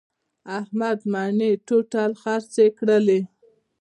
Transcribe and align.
احمد 0.59 0.99
مڼې 1.11 1.51
ټوټل 1.67 2.11
خرڅې 2.21 2.65
کړلې. 2.77 3.19